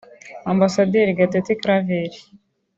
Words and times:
Ambasaderi 0.51 1.17
Gatete 1.19 1.53
Claver 1.61 2.09